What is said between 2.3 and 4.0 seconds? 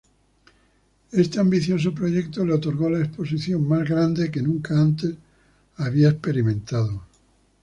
le otorgó la exposición más